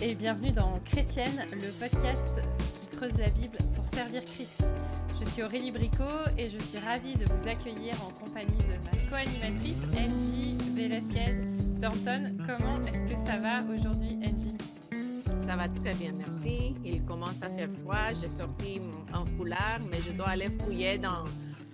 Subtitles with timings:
[0.00, 2.40] et bienvenue dans Chrétienne, le podcast
[2.80, 4.62] qui creuse la Bible pour servir Christ.
[5.18, 9.10] Je suis Aurélie Bricot et je suis ravie de vous accueillir en compagnie de ma
[9.10, 11.34] co-animatrice Angie Velasquez
[11.80, 12.36] Danton.
[12.46, 14.56] Comment est-ce que ça va aujourd'hui Angie?
[15.44, 16.74] Ça va très bien, merci.
[16.84, 18.80] Il commence à faire froid, j'ai sorti
[19.12, 21.24] un foulard, mais je dois aller fouiller dans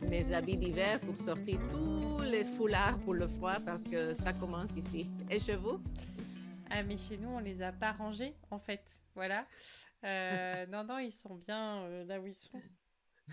[0.09, 4.75] mes habits d'hiver pour sortir tous les foulards pour le froid parce que ça commence
[4.77, 5.11] ici.
[5.31, 5.79] Et chez vous?
[6.71, 9.03] Ah, mais chez nous, on les a pas rangés, en fait.
[9.15, 9.47] Voilà.
[10.05, 12.61] Euh, non, non, ils sont bien euh, là où ils sont.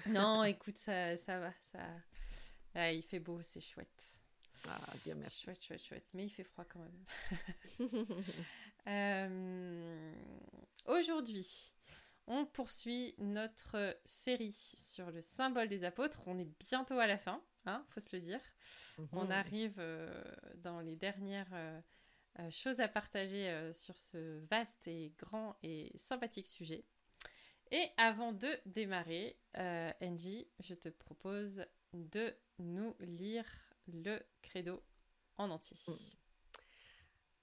[0.08, 1.54] Non, écoute, ça, ça va.
[1.62, 2.92] Ça...
[2.92, 4.04] Il fait beau, c'est chouette.
[4.68, 5.44] Ah, bien merci.
[5.44, 6.08] Chouette, chouette, chouette.
[6.14, 7.90] Mais il fait froid quand même.
[8.88, 10.14] euh...
[10.86, 11.74] Aujourd'hui,
[12.28, 16.22] on poursuit notre série sur le symbole des apôtres.
[16.26, 18.42] On est bientôt à la fin, hein, faut se le dire.
[19.12, 20.24] On arrive euh,
[20.58, 21.54] dans les dernières
[22.40, 26.84] euh, choses à partager euh, sur ce vaste et grand et sympathique sujet.
[27.72, 33.46] Et avant de démarrer, euh, Angie, je te propose de nous lire
[33.88, 34.84] le credo
[35.38, 35.78] en entier.
[35.88, 35.94] Mm.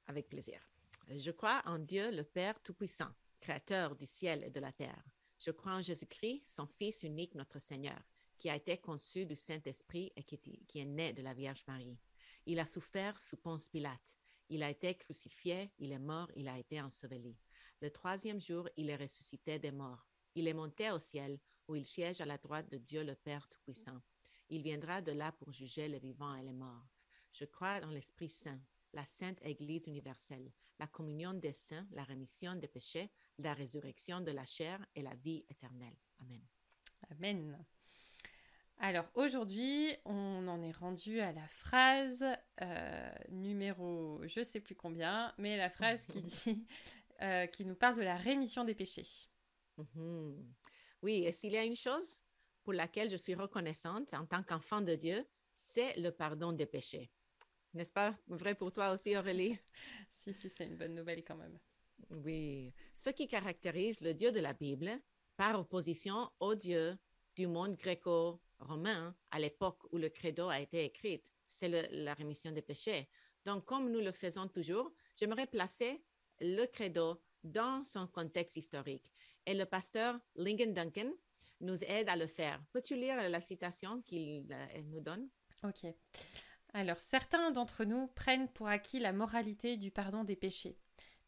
[0.09, 0.61] Avec plaisir.
[1.09, 5.05] Je crois en Dieu le Père Tout-Puissant, Créateur du ciel et de la terre.
[5.39, 8.01] Je crois en Jésus-Christ, son Fils unique, notre Seigneur,
[8.39, 11.99] qui a été conçu du Saint-Esprit et qui, qui est né de la Vierge Marie.
[12.45, 14.22] Il a souffert sous Ponce Pilate
[14.53, 17.35] il a été crucifié, il est mort, il a été enseveli.
[17.81, 20.07] Le troisième jour, il est ressuscité des morts.
[20.35, 23.49] Il est monté au ciel, où il siège à la droite de Dieu le Père
[23.49, 23.99] Tout-Puissant.
[24.51, 26.87] Il viendra de là pour juger les vivants et les morts.
[27.33, 28.61] Je crois dans l'Esprit Saint,
[28.93, 34.33] la Sainte Église universelle, la communion des saints, la rémission des péchés, la résurrection de
[34.33, 35.97] la chair et la vie éternelle.
[36.21, 36.45] Amen.
[37.11, 37.65] Amen.
[38.79, 42.25] Alors aujourd'hui, on en est rendu à la phrase
[42.61, 46.67] euh, numéro je sais plus combien, mais la phrase qui dit,
[47.23, 49.07] euh, qui nous parle de la rémission des péchés.
[49.79, 50.53] Mhm.
[51.03, 52.21] Oui, et s'il y a une chose
[52.65, 57.11] pour laquelle je suis reconnaissante en tant qu'enfant de Dieu, c'est le pardon des péchés.
[57.75, 58.15] N'est-ce pas?
[58.29, 59.59] Vrai pour toi aussi, Aurélie?
[60.13, 61.59] si, si, c'est une bonne nouvelle quand même.
[62.11, 64.91] Oui, ce qui caractérise le Dieu de la Bible,
[65.37, 66.99] par opposition au Dieu
[67.35, 72.53] du monde gréco romain à l'époque où le credo a été écrit, c'est la rémission
[72.53, 73.09] des péchés.
[73.45, 76.05] Donc, comme nous le faisons toujours, j'aimerais placer
[76.41, 79.11] le credo dans son contexte historique.
[79.47, 81.11] Et le pasteur Lincoln Duncan
[81.61, 82.63] nous aide à le faire.
[82.73, 85.29] Peux-tu lire la citation qu'il euh, nous donne?
[85.65, 85.87] Ok.
[86.75, 90.79] Alors, certains d'entre nous prennent pour acquis la moralité du pardon des péchés.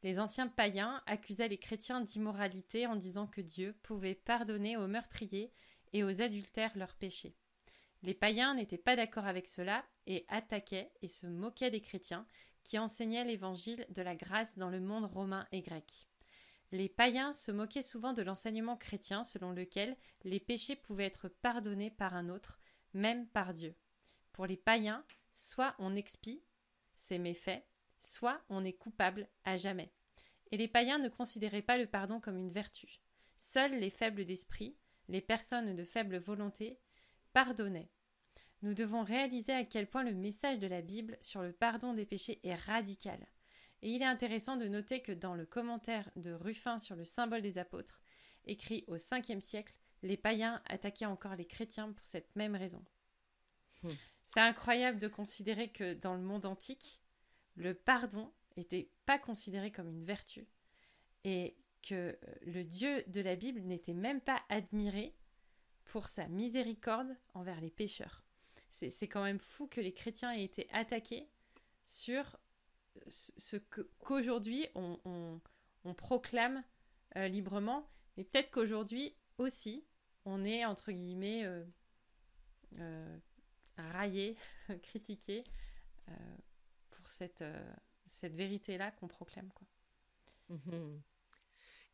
[0.02, 5.52] Les anciens païens accusaient les chrétiens d'immoralité en disant que Dieu pouvait pardonner aux meurtriers
[5.94, 7.34] et aux adultères leurs péchés.
[8.02, 12.26] Les païens n'étaient pas d'accord avec cela et attaquaient et se moquaient des chrétiens
[12.64, 16.06] qui enseignaient l'évangile de la grâce dans le monde romain et grec.
[16.72, 21.90] Les païens se moquaient souvent de l'enseignement chrétien selon lequel les péchés pouvaient être pardonnés
[21.90, 22.60] par un autre,
[22.92, 23.74] même par Dieu.
[24.32, 26.42] Pour les païens, soit on expie
[26.94, 27.64] ses méfaits,
[28.00, 29.92] soit on est coupable à jamais.
[30.50, 33.00] Et les païens ne considéraient pas le pardon comme une vertu.
[33.36, 34.76] Seuls les faibles d'esprit,
[35.08, 36.78] les personnes de faible volonté,
[37.32, 37.90] pardonnaient.
[38.62, 42.06] Nous devons réaliser à quel point le message de la Bible sur le pardon des
[42.06, 43.26] péchés est radical.
[43.82, 47.42] Et il est intéressant de noter que dans le commentaire de Ruffin sur le symbole
[47.42, 48.00] des apôtres,
[48.46, 52.82] écrit au 5e siècle, les païens attaquaient encore les chrétiens pour cette même raison.
[53.82, 53.90] Hmm.
[54.22, 57.02] C'est incroyable de considérer que dans le monde antique,
[57.56, 60.48] le pardon n'était pas considéré comme une vertu
[61.24, 65.14] et que euh, le Dieu de la Bible n'était même pas admiré
[65.84, 68.22] pour sa miséricorde envers les pécheurs.
[68.70, 71.28] C'est quand même fou que les chrétiens aient été attaqués
[71.84, 72.36] sur
[73.06, 73.56] ce
[74.00, 75.40] qu'aujourd'hui on,
[75.96, 76.64] proclame
[77.16, 79.84] euh, librement, mais peut-être qu'aujourd'hui aussi
[80.24, 81.64] on est entre guillemets euh,
[82.78, 83.18] euh
[83.76, 84.36] raillé,
[84.82, 85.44] critiqué
[86.90, 87.44] pour cette,
[88.06, 89.50] cette vérité-là qu'on proclame.
[89.52, 89.66] Quoi.
[90.50, 91.00] Mm-hmm.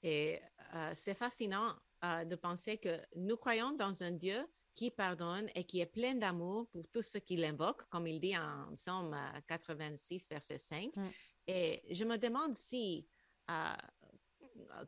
[0.02, 0.38] Et
[0.75, 1.75] euh, c'est fascinant
[2.05, 6.14] euh, de penser que nous croyons dans un Dieu qui pardonne et qui est plein
[6.14, 9.17] d'amour pour tous ceux qui l'invoquent, comme il dit en Psaume
[9.47, 10.97] 86, euh, verset 5.
[10.97, 11.08] Mm.
[11.49, 13.06] Et je me demande si,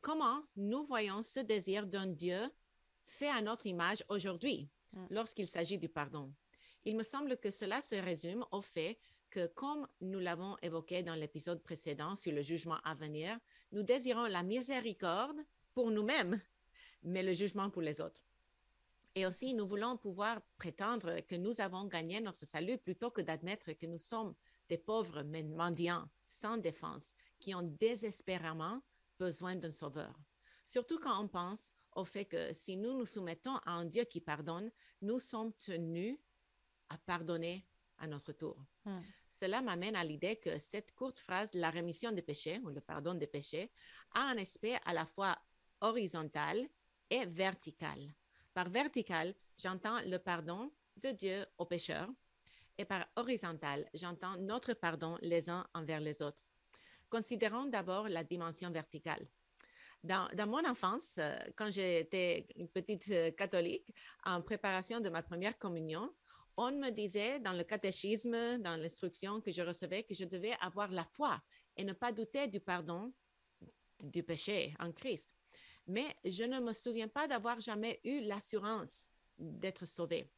[0.00, 2.40] comment nous voyons ce désir d'un Dieu
[3.04, 5.06] fait à notre image aujourd'hui mm.
[5.10, 6.32] lorsqu'il s'agit du pardon.
[6.84, 8.98] Il me semble que cela se résume au fait
[9.32, 13.38] que, comme nous l'avons évoqué dans l'épisode précédent sur le jugement à venir,
[13.72, 15.38] nous désirons la miséricorde
[15.72, 16.38] pour nous-mêmes,
[17.02, 18.22] mais le jugement pour les autres.
[19.14, 23.72] Et aussi, nous voulons pouvoir prétendre que nous avons gagné notre salut plutôt que d'admettre
[23.72, 24.34] que nous sommes
[24.68, 28.82] des pauvres mendiants sans défense qui ont désespérément
[29.18, 30.14] besoin d'un sauveur.
[30.66, 34.20] Surtout quand on pense au fait que si nous nous soumettons à un Dieu qui
[34.20, 34.70] pardonne,
[35.00, 36.18] nous sommes tenus
[36.88, 37.66] à pardonner
[37.98, 38.56] à notre tour.
[38.84, 39.00] Hmm.
[39.42, 43.14] Cela m'amène à l'idée que cette courte phrase, la rémission des péchés ou le pardon
[43.14, 43.72] des péchés,
[44.14, 45.36] a un aspect à la fois
[45.80, 46.68] horizontal
[47.10, 47.98] et vertical.
[48.54, 52.08] Par vertical, j'entends le pardon de Dieu aux pécheurs
[52.78, 56.44] et par horizontal, j'entends notre pardon les uns envers les autres.
[57.10, 59.26] Considérons d'abord la dimension verticale.
[60.04, 63.92] Dans, dans, mon enfance, euh, quand j'étais une petite euh, catholique,
[64.24, 66.12] en préparation de ma première communion,
[66.56, 70.90] on me disait dans le catéchisme, dans l'instruction que je recevais, que je devais avoir
[70.90, 71.40] la foi
[71.76, 73.12] et ne pas douter du pardon
[74.00, 75.36] du péché en Christ.
[75.86, 80.30] Mais je ne me souviens pas d'avoir jamais eu l'assurance d'être sauvé.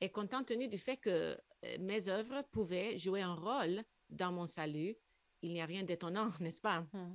[0.00, 4.46] Et compte tenu du fait que euh, mes œuvres pouvaient jouer un rôle dans mon
[4.46, 4.96] salut,
[5.42, 6.80] il n'y a rien d'étonnant, n'est-ce pas?
[6.92, 7.14] Hmm.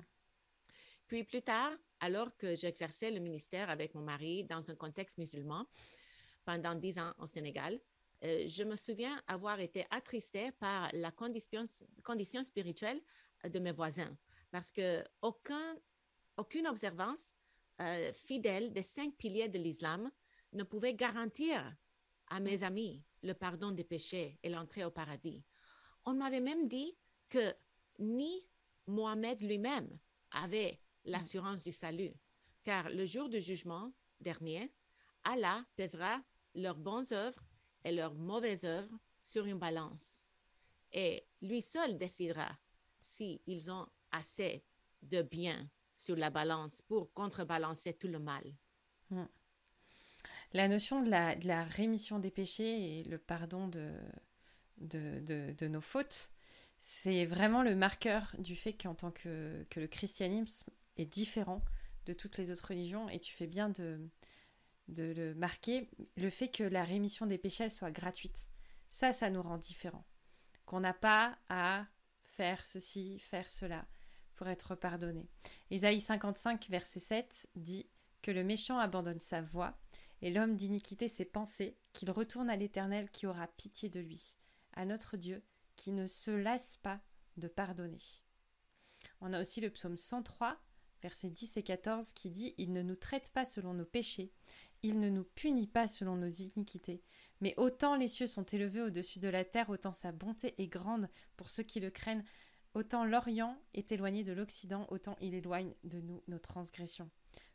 [1.08, 5.66] Puis plus tard, alors que j'exerçais le ministère avec mon mari dans un contexte musulman
[6.46, 7.80] pendant dix ans au Sénégal,
[8.26, 11.66] euh, je me souviens avoir été attristée par la condition,
[12.04, 13.02] condition spirituelle
[13.44, 14.18] de mes voisins
[14.56, 15.76] parce que aucun,
[16.38, 17.34] aucune observance
[17.82, 20.10] euh, fidèle des cinq piliers de l'islam
[20.54, 21.76] ne pouvait garantir
[22.28, 25.44] à mes amis le pardon des péchés et l'entrée au paradis.
[26.06, 27.54] On m'avait même dit que
[28.00, 28.46] ni
[28.88, 29.90] Mohamed lui-même
[30.32, 32.14] avait l'assurance du salut,
[32.64, 33.92] car le jour du jugement
[34.22, 34.74] dernier,
[35.26, 36.22] Allah pèsera
[36.54, 37.44] leurs bonnes œuvres
[37.86, 40.26] et leurs mauvaises œuvres sur une balance.
[40.92, 42.50] Et lui seul décidera
[43.00, 44.66] s'ils ils ont assez
[45.04, 48.44] de bien sur la balance pour contrebalancer tout le mal.
[49.12, 49.26] Hmm.
[50.54, 53.92] La notion de la, rémission des péchés et le pardon de,
[54.78, 56.32] de, de, de nos fautes,
[56.80, 61.62] c'est vraiment le marqueur du fait qu'en tant que, que le christianisme est différent
[62.06, 64.00] de toutes les autres religions et tu fais bien de,
[64.88, 68.50] de le marquer, le fait que la rémission des péchés soit gratuite.
[68.90, 70.06] Ça, ça nous rend différents.
[70.66, 71.86] Qu'on n'a pas à
[72.24, 73.86] faire ceci, faire cela
[74.36, 75.28] pour être pardonné.
[75.72, 77.88] Ésaïe 55, verset 7 dit
[78.22, 79.78] que le méchant abandonne sa voie
[80.22, 84.38] et l'homme d'iniquité ses pensées, qu'il retourne à l'Éternel qui aura pitié de lui,
[84.74, 85.44] à notre Dieu
[85.76, 87.00] qui ne se lasse pas
[87.38, 88.02] de pardonner.
[89.22, 90.58] On a aussi le psaume 103,
[91.02, 94.32] versets 10 et 14, qui dit Il ne nous traite pas selon nos péchés,
[94.86, 97.02] il ne nous punit pas selon nos iniquités,
[97.42, 101.10] mais autant les cieux sont élevés au-dessus de la terre, autant sa bonté est grande
[101.38, 102.24] pour ceux qui le craignent,
[102.76, 107.10] autant l'Orient est éloigné de l'Occident, autant il éloigne de nous nos transgressions.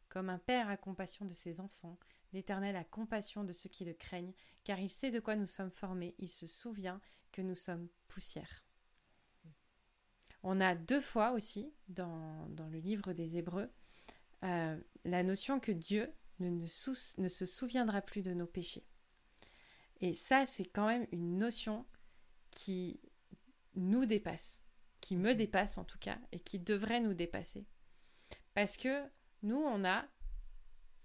[0.09, 1.99] Comme un père a compassion de ses enfants,
[2.33, 4.35] l'Éternel a compassion de ceux qui le craignent,
[4.65, 7.01] car il sait de quoi nous sommes formés, il se souvient
[7.31, 8.65] que nous sommes poussière.
[10.43, 13.71] On a deux fois aussi, dans, le livre des Hébreux,
[14.43, 18.87] euh, la notion que Dieu ne, ne, ne se souviendra plus de nos péchés.
[20.01, 21.87] Et ça, c'est quand même une notion
[22.51, 23.01] qui
[23.75, 24.65] nous dépasse,
[25.01, 27.67] qui me dépasse en tout cas, et qui devrait nous dépasser.
[28.55, 29.05] Parce que
[29.43, 30.07] nous, on a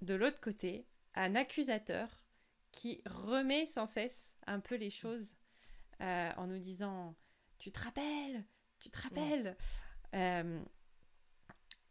[0.01, 2.25] de l'autre côté un accusateur
[2.71, 5.37] qui remet sans cesse un peu les choses
[6.01, 7.15] euh, en nous disant
[7.57, 8.45] Tu te rappelles
[8.79, 9.55] Tu te rappelles
[10.13, 10.63] euh,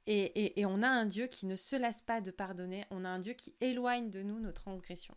[0.06, 3.18] et, on a un Dieu qui ne se lasse pas de pardonner, on a un
[3.18, 5.16] Dieu qui éloigne de nous nos transgressions.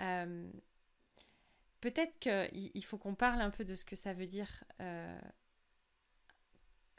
[0.00, 0.50] Euh,
[1.80, 5.18] Peut-être qu'il faut qu'on parle un peu de ce que ça veut dire euh,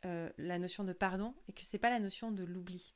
[0.06, 2.96] euh, la notion de pardon et que c'est pas la notion de l'oubli.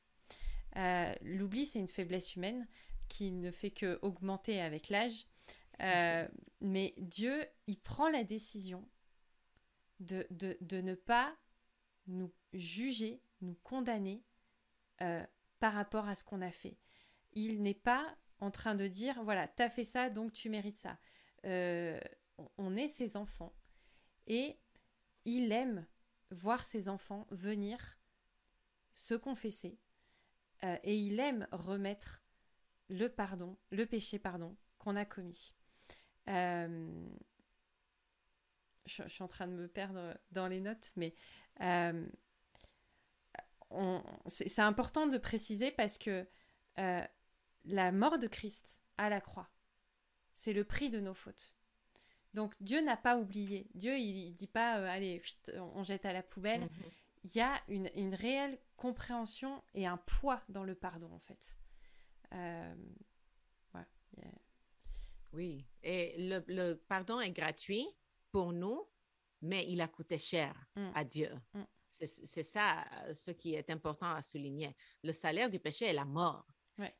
[1.22, 2.66] L'oubli, c'est une faiblesse humaine
[3.08, 5.28] qui ne fait que augmenter avec l'âge.
[6.60, 8.86] Mais Dieu, il prend la décision
[10.00, 11.36] de, de, de ne pas
[12.08, 14.24] nous juger, nous condamner
[15.02, 15.24] euh,
[15.58, 16.78] par rapport à ce qu'on a fait.
[17.32, 20.98] Il n'est pas en train de dire, voilà, t'as fait ça, donc tu mérites ça.
[21.44, 22.00] Euh,
[22.58, 23.54] on est ses enfants
[24.26, 24.58] et
[25.24, 25.86] il aime
[26.30, 27.98] voir ses enfants venir
[28.92, 29.78] se confesser
[30.64, 32.22] euh, et il aime remettre
[32.88, 35.54] le pardon, le péché pardon qu'on a commis.
[36.26, 37.02] Je,
[39.08, 41.14] suis en train de me perdre dans les notes, mais
[44.26, 46.26] c'est important de préciser parce que
[46.78, 47.04] euh,
[47.64, 49.48] la mort de Christ à la croix,
[50.34, 51.56] c'est le prix de nos fautes.
[52.34, 53.68] Donc Dieu n'a pas oublié.
[53.74, 55.22] Dieu, il, il dit pas, euh, allez,
[55.74, 56.64] on jette à la poubelle.
[56.64, 56.92] -hmm.
[57.24, 61.56] Il y a une, une, réelle compréhension et un poids dans le pardon, en fait.
[62.32, 62.74] Euh,
[63.74, 64.30] ouais, yeah.
[65.32, 67.86] Oui, et le, le, pardon est gratuit
[68.30, 68.86] pour nous,
[69.42, 70.90] mais il a coûté cher mm.
[70.94, 71.32] à Dieu.
[71.54, 71.62] Mm.
[72.04, 74.76] C'est ça euh, ce qui est important à souligner.
[75.02, 76.46] Le salaire du péché est la mort.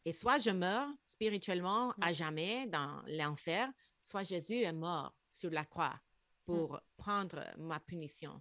[0.07, 3.71] Et soit je meurs spirituellement à jamais dans l'enfer,
[4.03, 6.00] soit Jésus est mort sur la croix
[6.47, 8.41] pour prendre ma punition.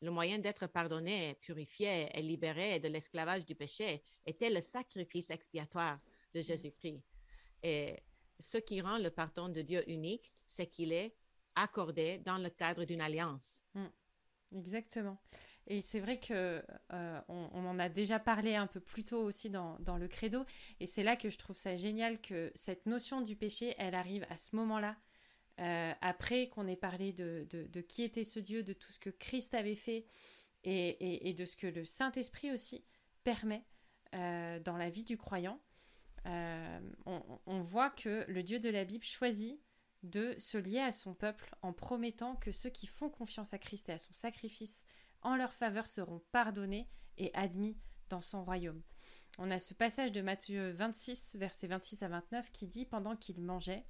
[0.00, 5.98] Le moyen d'être pardonné, purifié et libéré de l'esclavage du péché était le sacrifice expiatoire
[6.32, 6.40] de.
[6.40, 7.02] Jésus-Christ.
[7.62, 8.02] Et
[8.38, 11.14] ce qui rend le pardon de Dieu unique, c'est qu'il est
[11.54, 13.62] accordé dans le cadre d'une alliance.
[13.74, 13.86] Mm.
[14.56, 15.18] Exactement.
[15.70, 19.50] Et c'est vrai que euh, on, en a déjà parlé un peu plus tôt aussi
[19.50, 20.44] dans, le credo.
[20.80, 24.26] Et c'est là que je trouve ça génial que cette notion du péché, elle arrive
[24.30, 24.96] à ce moment-là.
[25.60, 27.46] Euh, après qu'on ait parlé de,
[27.82, 30.06] qui était ce Dieu, de tout ce que Christ avait fait
[30.64, 32.84] et, de ce que le Saint-Esprit aussi
[33.22, 33.64] permet
[34.16, 35.60] euh, dans la vie du croyant,
[36.24, 39.60] on, on, voit que le Dieu de la Bible choisit
[40.02, 43.88] de se lier à son peuple en promettant que ceux qui font confiance à Christ
[43.88, 44.84] et à son sacrifice
[45.22, 47.76] en leur faveur seront pardonnés et admis
[48.08, 48.82] dans son royaume.
[49.38, 53.40] On a ce passage de Matthieu 26, versets 26 à 29, qui dit Pendant qu'il
[53.40, 53.86] mangeait,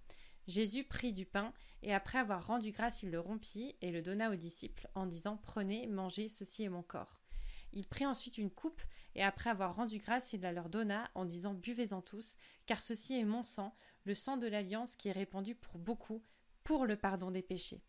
[0.47, 4.31] Jésus prit du pain, et après avoir rendu grâce, il le rompit et le donna
[4.31, 7.21] aux disciples, en disant Prenez, mangez, ceci est mon corps.
[7.73, 8.83] Il prit ensuite une coupe,
[9.15, 13.19] et après avoir rendu grâce, il la leur donna, en disant Buvez-en tous, car ceci
[13.19, 16.23] est mon sang, le sang de l'alliance qui est répandu pour beaucoup,
[16.65, 17.83] pour le pardon des péchés.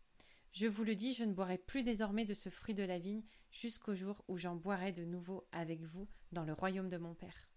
[0.52, 3.24] Je vous le dis, je ne boirai plus désormais de ce fruit de la vigne
[3.50, 7.48] jusqu'au jour où j'en boirai de nouveau avec vous dans le royaume de mon Père.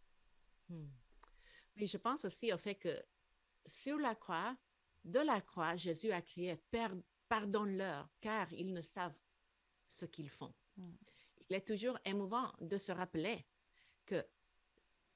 [0.70, 0.88] Hmm.
[1.76, 3.04] Mais je pense aussi au fait que
[3.66, 4.58] sur la croix,
[5.04, 6.58] de la croix, Jésus a crié
[7.28, 9.20] Pardonne-leur, car ils ne savent
[9.88, 10.54] ce qu'ils font.
[10.78, 10.96] Hmm.
[11.50, 13.46] Il est toujours émouvant de se rappeler
[14.06, 14.24] que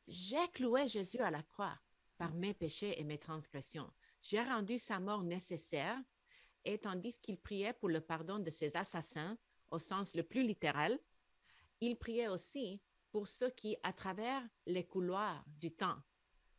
[0.07, 1.79] j'ai cloué Jésus à la croix
[2.17, 3.91] par mes péchés et mes transgressions.
[4.21, 5.97] J'ai rendu sa mort nécessaire
[6.65, 9.37] et tandis qu'il priait pour le pardon de ses assassins,
[9.71, 10.99] au sens le plus littéral,
[11.81, 16.01] il priait aussi pour ceux qui, à travers les couloirs du temps,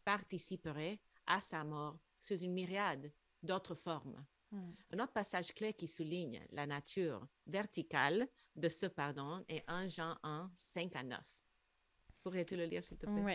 [0.05, 4.25] participeraient à sa mort sous une myriade d'autres formes.
[4.51, 4.73] Hmm.
[4.93, 10.17] Un autre passage clé qui souligne la nature verticale de ce pardon est 1 Jean
[10.23, 11.21] 1, 5 à 9.
[12.23, 13.23] Pourrais-tu le lire, s'il te plaît?
[13.23, 13.35] Oui.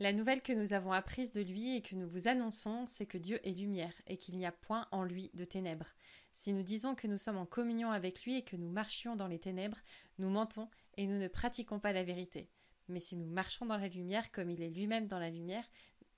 [0.00, 3.18] La nouvelle que nous avons apprise de lui et que nous vous annonçons, c'est que
[3.18, 5.94] Dieu est lumière et qu'il n'y a point en lui de ténèbres.
[6.32, 9.26] Si nous disons que nous sommes en communion avec lui et que nous marchions dans
[9.26, 9.76] les ténèbres,
[10.18, 12.48] nous mentons et nous ne pratiquons pas la vérité.
[12.88, 15.70] Mais si nous marchons dans la lumière comme il est lui-même dans la lumière,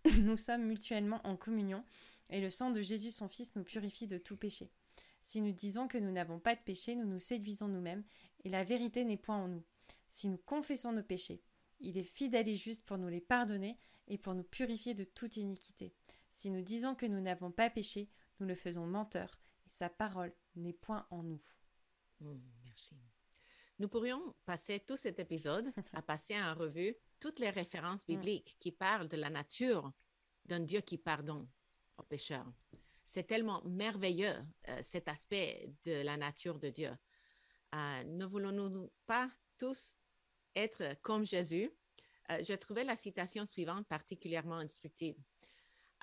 [0.18, 1.84] nous sommes mutuellement en communion
[2.30, 4.70] et le sang de Jésus son Fils nous purifie de tout péché.
[5.24, 8.04] Si nous disons que nous n'avons pas de péché, nous nous séduisons nous-mêmes
[8.44, 9.64] et la vérité n'est point en nous.
[10.08, 11.42] Si nous confessons nos péchés,
[11.82, 15.36] il est fidèle et juste pour nous les pardonner et pour nous purifier de toute
[15.36, 15.94] iniquité.
[16.30, 18.10] Si nous disons que nous n'avons pas péché,
[18.40, 21.42] nous le faisons menteur, et sa parole n'est point en nous.
[22.20, 22.96] Hmm, merci.
[23.78, 28.14] Nous pourrions passer tout cet épisode à passer en revue toutes les références hmm.
[28.14, 29.92] bibliques qui parlent de la nature
[30.46, 31.48] d'un Dieu qui pardonne
[31.98, 32.50] aux pécheurs.
[33.04, 34.34] C'est tellement merveilleux
[34.68, 36.90] euh, cet aspect de la nature de Dieu.
[37.74, 39.94] Euh, ne voulons-nous pas tous
[40.54, 41.70] être comme Jésus,
[42.30, 45.16] euh, j'ai trouvé la citation suivante particulièrement instructive.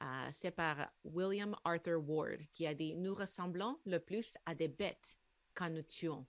[0.02, 4.68] Euh, c'est par William Arthur Ward qui a dit Nous ressemblons le plus à des
[4.68, 5.20] bêtes
[5.54, 6.26] quand nous tuons.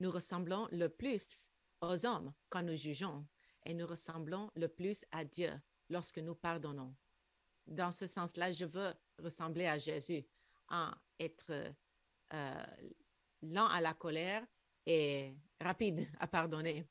[0.00, 1.50] Nous ressemblons le plus
[1.80, 3.26] aux hommes quand nous jugeons.
[3.66, 5.50] Et nous ressemblons le plus à Dieu
[5.90, 6.94] lorsque nous pardonnons.
[7.66, 10.24] Dans ce sens-là, je veux ressembler à Jésus
[10.68, 11.52] en être
[12.32, 12.64] euh,
[13.42, 14.46] lent à la colère
[14.86, 16.86] et rapide à pardonner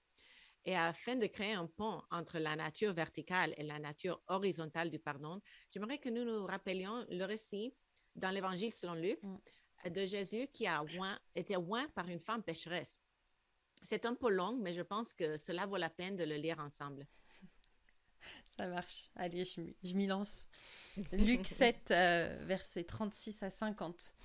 [0.68, 5.00] et afin de créer un pont entre la nature verticale et la nature horizontale du
[5.00, 5.42] pardon,
[5.74, 7.74] j'aimerais que nous nous rappelions le récit
[8.16, 9.90] dans l'Évangile selon Luc mm.
[9.90, 10.84] de Jésus qui a
[11.36, 13.00] été oint par une femme pécheresse.
[13.84, 16.60] C'est un peu long, mais je pense que cela vaut la peine de le lire
[16.60, 17.08] ensemble.
[18.58, 19.10] Ça marche.
[19.16, 20.50] Allez, je, m'y lance.
[21.14, 24.16] Luc 7, euh, versets 36 à 50.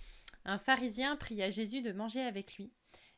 [0.45, 2.73] Un pharisien pria Jésus de manger avec lui.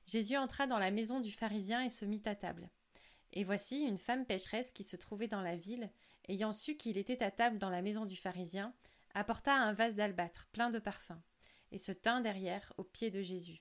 [0.07, 2.69] Jésus entra dans la maison du pharisien et se mit à table.
[3.35, 5.91] Et voici une femme pécheresse qui se trouvait dans la ville,
[6.29, 8.73] ayant su qu'il était à table dans la maison du pharisien,
[9.13, 11.21] apporta un vase d'albâtre plein de parfums,
[11.73, 13.61] et se tint derrière aux pieds de Jésus.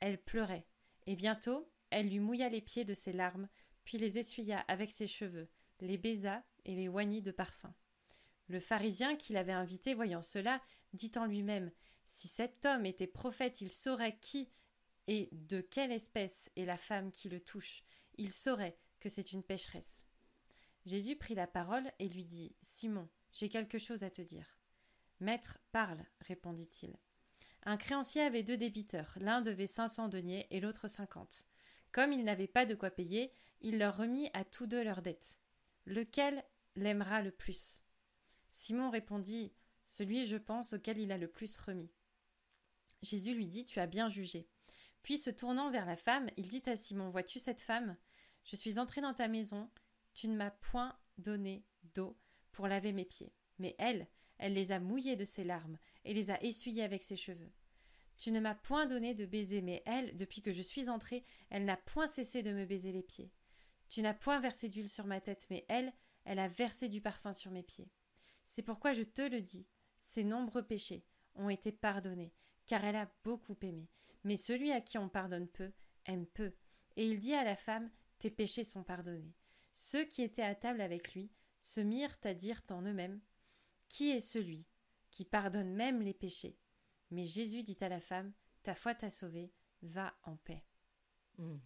[0.00, 0.66] Elle pleurait,
[1.06, 3.48] et bientôt elle lui mouilla les pieds de ses larmes,
[3.84, 5.48] puis les essuya avec ses cheveux,
[5.80, 7.74] les baisa et les oignit de parfum.
[8.48, 10.60] Le pharisien qui l'avait invité, voyant cela,
[10.94, 11.70] dit en lui-même
[12.06, 14.50] Si cet homme était prophète, il saurait qui
[15.06, 17.82] et de quelle espèce est la femme qui le touche.
[18.16, 20.06] Il saurait que c'est une pécheresse.
[20.86, 24.58] Jésus prit la parole et lui dit Simon, j'ai quelque chose à te dire.
[25.18, 26.96] Maître, parle, répondit-il.
[27.64, 31.48] Un créancier avait deux débiteurs, l'un devait cinq cents deniers et l'autre cinquante.
[31.90, 35.38] Comme il n'avait pas de quoi payer, il leur remit à tous deux leurs dettes.
[35.84, 36.44] Lequel
[36.76, 37.84] l'aimera le plus?
[38.50, 39.52] Simon répondit
[39.84, 41.90] Celui, je pense, auquel il a le plus remis.
[43.02, 44.48] Jésus lui dit Tu as bien jugé.
[45.02, 47.96] Puis, se tournant vers la femme, il dit à Simon Vois-tu cette femme?
[48.44, 49.70] Je suis entré dans ta maison,
[50.14, 52.16] tu ne m'as point donné d'eau
[52.50, 53.32] pour laver mes pieds.
[53.58, 54.08] Mais elle,
[54.38, 57.52] elle les a mouillés de ses larmes et les a essuyés avec ses cheveux.
[58.18, 61.64] Tu ne m'as point donné de baiser, mais elle, depuis que je suis entrée, elle
[61.64, 63.32] n'a point cessé de me baiser les pieds.
[63.88, 65.92] Tu n'as point versé d'huile sur ma tête, mais elle,
[66.24, 67.90] elle a versé du parfum sur mes pieds.
[68.44, 69.66] C'est pourquoi je te le dis,
[69.98, 72.32] ses nombreux péchés ont été pardonnés,
[72.66, 73.88] car elle a beaucoup aimé.
[74.24, 75.72] Mais celui à qui on pardonne peu,
[76.06, 76.52] aime peu.
[76.96, 77.90] Et il dit à la femme,
[78.22, 79.34] Tes péchés sont pardonnés.
[79.72, 83.20] Ceux qui étaient à table avec lui se mirent à dire en eux-mêmes,
[83.88, 84.68] Qui est celui
[85.10, 86.56] qui pardonne même les péchés?
[87.10, 89.52] Mais Jésus dit à la femme, Ta foi t'a sauvée,
[89.82, 90.64] va en paix.
[91.36, 91.58] Hmm.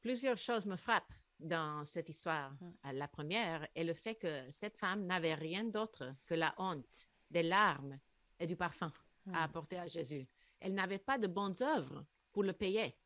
[0.00, 2.52] Plusieurs choses me frappent dans cette histoire.
[2.54, 2.72] Hmm.
[2.94, 7.42] La première est le fait que cette femme n'avait rien d'autre que la honte, des
[7.42, 8.00] larmes
[8.40, 8.90] et du parfum
[9.26, 9.34] à hmm.
[9.34, 10.26] apporter à Jésus.
[10.60, 12.96] Elle n'avait pas de bonnes œuvres pour le payer.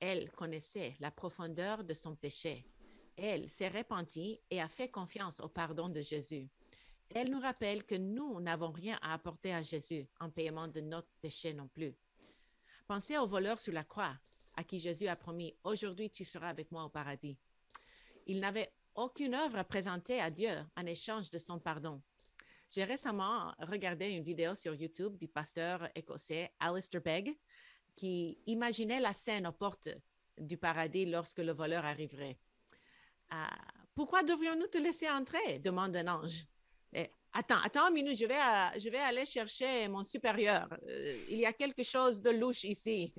[0.00, 2.64] Elle connaissait la profondeur de son péché.
[3.16, 6.48] Elle s'est repentie et a fait confiance au pardon de Jésus.
[7.10, 11.10] Elle nous rappelle que nous n'avons rien à apporter à Jésus en paiement de notre
[11.20, 11.94] péché non plus.
[12.86, 14.16] Pensez au voleur sur la croix,
[14.56, 17.36] à qui Jésus a promis, Aujourd'hui tu seras avec moi au paradis.
[18.26, 22.00] Il n'avait aucune œuvre à présenter à Dieu en échange de son pardon.
[22.70, 27.36] J'ai récemment regardé une vidéo sur YouTube du pasteur écossais Alistair Begg
[27.96, 29.88] qui imaginait la scène aux portes
[30.38, 32.38] du paradis lorsque le voleur arriverait.
[33.30, 33.56] Ah,
[33.94, 35.58] pourquoi devrions-nous te laisser entrer?
[35.58, 36.46] demande un ange.
[36.92, 40.68] Eh, attends, attends une minute, je vais, je vais aller chercher mon supérieur.
[40.88, 43.12] Euh, il y a quelque chose de louche ici,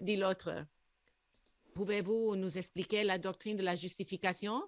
[0.00, 0.64] dit l'autre.
[1.74, 4.62] Pouvez-vous nous expliquer la doctrine de la justification?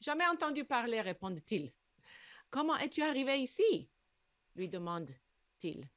[0.00, 1.72] Jamais entendu parler, répond-il.
[2.50, 3.88] Comment es-tu arrivé ici?
[4.56, 5.88] lui demande-t-il.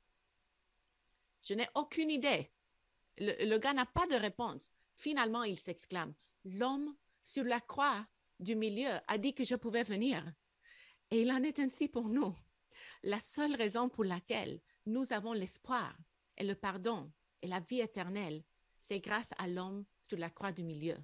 [1.42, 2.53] Je n'ai aucune idée.
[3.18, 4.72] Le, gars n'a pas de réponse.
[4.96, 6.14] Finalement, il s'exclame.
[6.46, 8.06] L'homme sur la croix
[8.40, 10.24] du milieu a dit que je pouvais venir.
[11.12, 12.36] Et il en est ainsi pour nous.
[13.04, 15.96] La seule raison pour laquelle nous avons l'espoir
[16.38, 18.44] et le pardon et la vie éternelle,
[18.80, 20.98] c'est grâce à l'homme sur la croix du milieu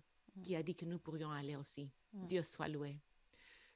[0.43, 1.91] qui a dit que nous pourrions aller aussi.
[2.13, 2.27] Mm.
[2.27, 2.99] Dieu soit loué.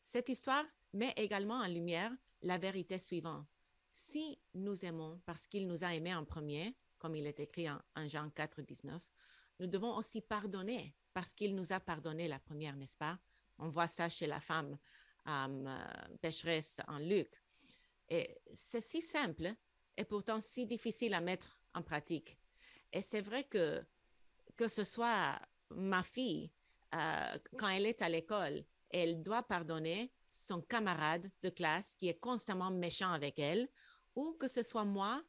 [0.04, 3.46] Cette histoire met également en lumière la vérité suivante.
[3.92, 7.82] Si nous aimons parce qu'il nous a aimés en premier, comme il est écrit en,
[8.08, 9.04] Jean 4, 19,
[9.60, 13.20] nous devons aussi pardonner parce qu'il nous a pardonné la première, n'est-ce pas?
[13.60, 14.78] On voit ça chez la femme
[15.28, 15.86] euh,
[16.22, 17.30] pécheresse en Luc.
[18.08, 19.54] Et c'est si simple
[19.98, 22.38] et pourtant si difficile à mettre en pratique.
[22.94, 23.84] Et c'est vrai que
[24.56, 26.52] que ce soit ma fille,
[26.96, 32.20] euh, quand elle est à l'école, elle doit pardonner son camarade de classe qui est
[32.20, 33.68] constamment méchant avec elle,
[34.16, 35.22] ou que ce soit moi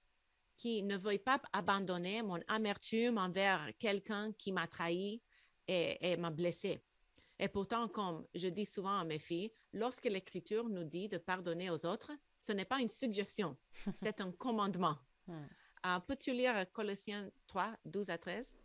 [0.56, 5.22] qui ne veuille pas abandonner mon amertume envers quelqu'un qui m'a trahi
[5.68, 6.82] et, m'a blessé.
[7.38, 11.70] Et pourtant, comme je dis souvent à mes filles, lorsque l'Écriture nous dit de pardonner
[11.70, 13.56] aux autres, ce n'est pas une suggestion,
[13.94, 14.96] c'est un commandement.
[15.26, 15.46] Hmm.
[15.86, 18.56] Euh, peux-tu lire Colossiens 3, 12 à 13?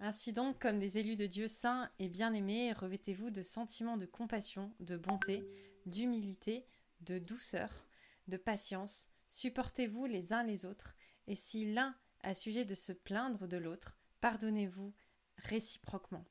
[0.00, 4.72] Ainsi donc, comme des élus de Dieu saints et bien-aimés, revêtez-vous de sentiments de compassion,
[4.78, 5.44] de bonté,
[5.86, 6.66] d'humilité,
[7.00, 7.86] de douceur,
[8.28, 13.46] de patience, supportez-vous les uns les autres, et si l'un a sujet de se plaindre
[13.46, 14.94] de l'autre, pardonnez-vous
[15.36, 16.24] réciproquement.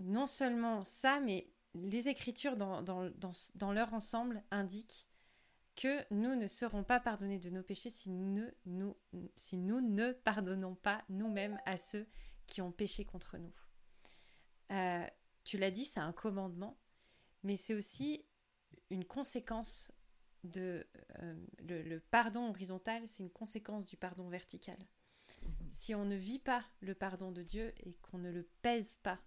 [0.00, 5.08] Non seulement ça, mais les Écritures dans, leur ensemble indiquent
[5.76, 8.96] que nous ne serons pas pardonnés de nos péchés si nous,
[9.36, 12.06] si nous ne pardonnons pas nous-mêmes à ceux
[12.46, 13.54] qui ont péché contre nous.
[14.72, 15.06] Euh,
[15.44, 16.78] tu l'as dit, c'est un commandement,
[17.42, 18.26] mais c'est aussi
[18.90, 19.92] une conséquence
[20.44, 20.86] de
[21.20, 24.78] euh, le, pardon horizontal, c'est une conséquence du pardon vertical.
[25.42, 25.70] Mhm.
[25.70, 29.20] Si on ne vit pas le pardon de Dieu et qu'on ne le pèse pas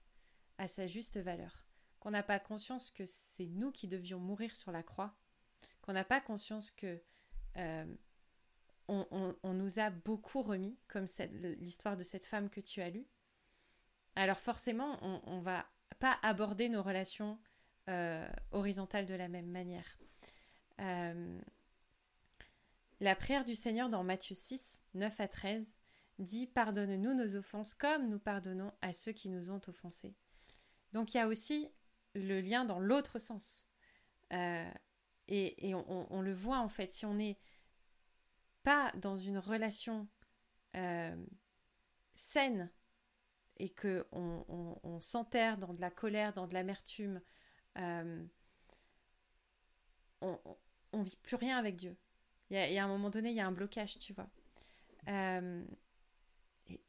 [0.57, 1.65] à sa juste valeur,
[1.99, 5.15] qu'on n'a pas conscience que c'est nous qui devions mourir sur la croix,
[5.81, 7.01] qu'on n'a pas conscience que
[7.57, 7.95] euh,
[8.87, 11.05] on, nous a beaucoup remis, comme
[11.59, 13.07] l'histoire de cette femme que tu as lue,
[14.15, 15.65] alors forcément, on ne va
[15.99, 17.39] pas aborder nos relations
[17.89, 19.97] euh, horizontales de la même manière.
[20.81, 21.39] Euh,
[22.99, 25.77] la prière du Seigneur dans Matthieu 6, 9 à 13
[26.19, 30.15] dit Pardonne-nous nos offenses comme nous pardonnons à ceux qui nous ont offensés.
[30.91, 31.69] Donc il y a aussi
[32.15, 33.69] le lien dans l'autre sens.
[34.31, 34.71] Euh,
[35.27, 37.39] et, on, le voit en fait, si on n'est
[38.63, 40.07] pas dans une relation
[42.13, 42.71] saine
[43.57, 47.21] et que on, s'enterre dans de la colère, dans de l'amertume,
[47.77, 48.25] euh,
[50.93, 51.95] on, vit plus rien avec Dieu.
[52.49, 54.29] Il y, a, un moment donné, il y a un blocage, tu vois.
[55.07, 55.63] Euh,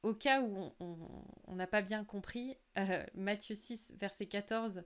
[0.02, 4.82] au cas où on n'a pas bien compris, euh, Matthieu 6, verset 14,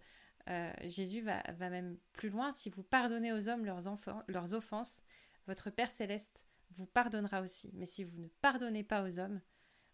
[0.85, 2.53] Jésus va, même plus loin.
[2.53, 5.03] Si vous pardonnez aux hommes leurs, enfants, leurs offenses,
[5.47, 7.71] votre Père céleste vous pardonnera aussi.
[7.75, 9.41] Mais si vous ne pardonnez pas aux hommes,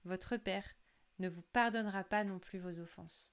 [0.05, 0.67] votre Père
[1.19, 3.33] ne vous pardonnera pas non plus vos offenses.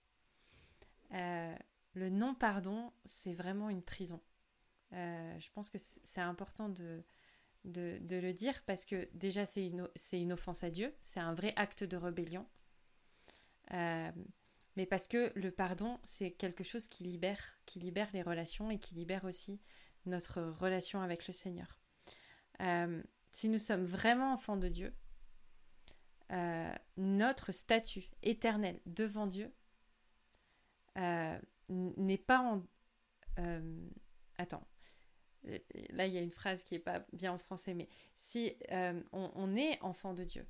[1.14, 1.56] Euh,
[1.94, 4.22] le non-pardon, c'est vraiment une prison.
[4.94, 7.04] Euh, je pense que c'est important de,
[7.66, 11.54] de, le dire parce que déjà c'est une, une, offense à Dieu, c'est un vrai
[11.56, 12.46] acte de rébellion.
[13.74, 14.12] Euh,
[14.76, 18.80] mais parce que le pardon, c'est quelque chose qui libère, qui libère les relations et
[18.80, 19.62] qui libère aussi
[20.06, 21.80] notre relation avec le Seigneur.
[23.32, 24.94] si nous sommes vraiment enfants de Dieu,
[26.32, 29.54] euh, notre statut éternel devant Dieu
[30.98, 32.64] euh, n'est pas en...
[33.40, 33.90] Euh,
[34.38, 34.66] attends,
[35.90, 38.56] là il y a une phrase qui n'est pas bien en français, mais si
[39.12, 40.48] on, est enfant de Dieu,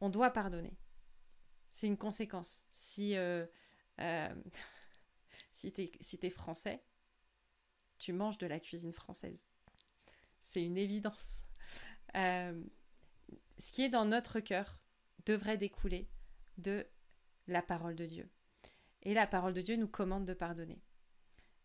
[0.00, 0.76] on doit pardonner.
[1.70, 2.64] C'est une conséquence.
[2.70, 3.14] Si,
[5.52, 6.82] si tu es, si es français,
[7.98, 9.48] tu manges de la cuisine française.
[10.40, 11.44] C'est une évidence
[13.58, 14.80] ce qui est dans notre cœur
[15.26, 16.08] devrait découler
[16.58, 16.86] de
[17.46, 18.28] la parole de Dieu.
[19.02, 20.82] Et la parole de Dieu nous commande de pardonner.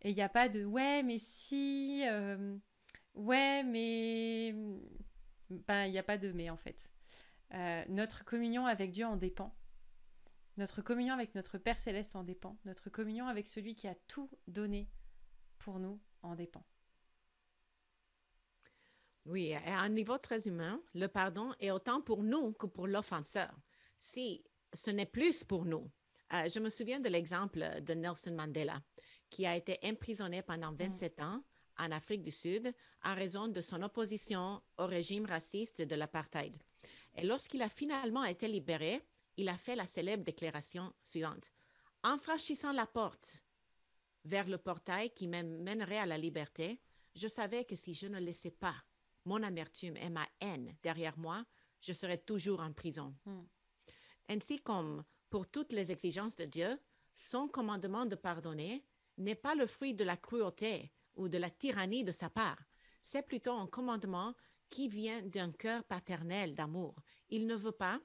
[0.01, 2.57] Et il n'y a pas de ouais, mais si, euh,
[3.15, 4.55] ouais, mais.
[5.49, 6.89] Ben, il n'y a pas de mais en fait.
[7.53, 9.55] Euh, notre communion avec Dieu en dépend.
[10.57, 12.57] Notre communion avec notre Père céleste en dépend.
[12.65, 14.89] Notre communion avec celui qui a tout donné
[15.57, 16.65] pour nous en dépend.
[19.25, 23.51] Oui, à un niveau très humain, le pardon est autant pour nous que pour l'offenseur.
[23.97, 25.89] Si ce n'est plus pour nous.
[26.33, 28.81] Euh, je me souviens de l'exemple de Nelson Mandela,
[29.29, 31.23] qui a été emprisonné pendant 27 mm.
[31.23, 31.43] ans
[31.77, 36.55] en Afrique du Sud en raison de son opposition au régime raciste de l'apartheid.
[37.15, 39.01] Et lorsqu'il a finalement été libéré,
[39.37, 41.51] il a fait la célèbre déclaration suivante.
[42.03, 43.43] En franchissant la porte
[44.25, 46.81] vers le portail qui mènerait à la liberté,
[47.15, 48.75] je savais que si je ne laissais pas
[49.25, 51.45] mon amertume et ma haine derrière moi,
[51.81, 53.15] je serai toujours en prison.
[53.25, 53.43] Hmm.
[54.29, 56.79] Ainsi comme pour toutes les exigences de Dieu,
[57.13, 58.85] son commandement de pardonner
[59.19, 62.59] n'est pas le fruit de la cruauté ou de la tyrannie de sa part.
[63.01, 64.33] C'est plutôt un commandement
[64.69, 66.95] qui vient d'un cœur paternel d'amour.
[67.29, 67.99] Il ne veut pas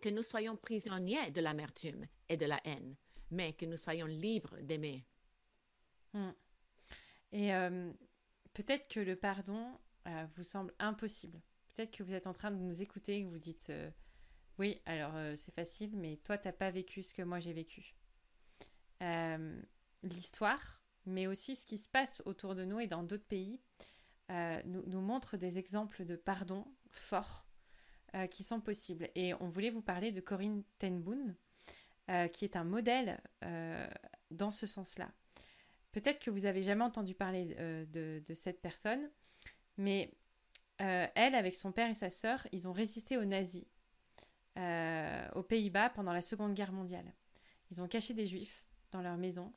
[0.00, 2.96] que nous soyons prisonniers de l'amertume et de la haine,
[3.30, 5.04] mais que nous soyons libres d'aimer.
[6.12, 6.30] Hmm.
[7.32, 7.92] Et euh,
[8.52, 11.40] peut-être que le pardon euh, vous semble impossible.
[11.68, 13.90] Peut-être que vous êtes en train de nous écouter et que vous dites euh,
[14.58, 17.94] Oui, alors c'est facile, mais toi, tu n'as pas vécu ce que moi j'ai vécu.
[20.02, 23.60] L'histoire, mais aussi ce qui se passe autour de nous et dans d'autres pays,
[24.64, 27.48] nous, nous, montre des exemples de pardon forts
[28.30, 29.08] qui sont possibles.
[29.16, 31.34] Et on voulait vous parler de Corinne Ten Boom,
[32.32, 33.20] qui est un modèle
[34.30, 35.10] dans ce sens-là.
[35.90, 37.56] Peut-être que vous avez jamais entendu parler
[37.90, 39.10] de, de, cette personne,
[39.76, 40.14] mais
[40.80, 43.66] euh, elle, avec son père et sa sœur, ils ont résisté aux nazis
[44.56, 47.12] euh, aux Pays-Bas pendant la Seconde Guerre mondiale.
[47.70, 49.52] Ils ont caché des juifs dans leur maison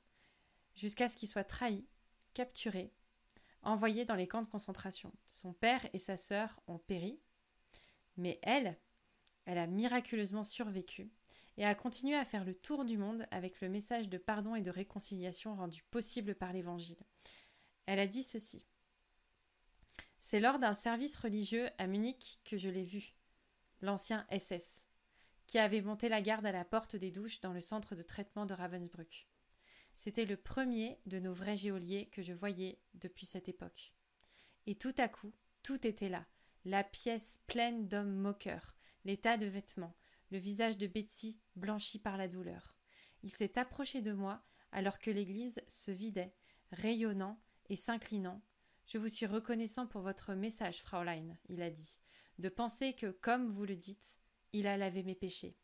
[0.76, 1.86] jusqu'à ce qu'ils soient trahis,
[2.34, 2.92] capturés,
[3.62, 5.12] envoyés dans les camps de concentration.
[5.28, 7.20] Son père et sa sœur ont péri,
[8.18, 8.78] mais elle,
[9.46, 11.12] elle a miraculeusement survécu
[11.58, 14.62] et a continué à faire le tour du monde avec le message de pardon et
[14.62, 16.98] de réconciliation rendu possible par l'Évangile.
[17.86, 18.66] Elle a dit ceci.
[20.20, 23.14] C'est lors d'un service religieux à Munich que je l'ai vu,
[23.82, 24.88] l'ancien SS,
[25.48, 28.46] qui avait monté la garde à la porte des douches dans le centre de traitement
[28.46, 29.28] de Ravensbrück.
[29.96, 33.94] C'était le premier de nos vrais géoliers que je voyais depuis cette époque.
[34.66, 36.26] Et tout à coup, tout était là,
[36.66, 38.76] la pièce pleine d'hommes moqueurs,
[39.06, 39.96] les tas de vêtements,
[40.32, 42.76] le visage de Betsy blanchi par la douleur.
[43.22, 46.34] Il s'est approché de moi alors que l'église se vidait,
[46.72, 48.42] rayonnant et s'inclinant,
[48.86, 52.02] je vous suis reconnaissant pour votre message, Fraulein, il a dit,
[52.40, 54.20] de penser que, comme vous le dites,
[54.52, 55.58] il a lavé mes péchés.